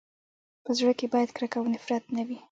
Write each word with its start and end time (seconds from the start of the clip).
په 0.63 0.71
زړه 0.77 0.91
کي 0.99 1.05
باید 1.13 1.29
کرکه 1.35 1.57
او 1.59 1.65
نفرت 1.73 2.03
نه 2.15 2.23
وي. 2.27 2.37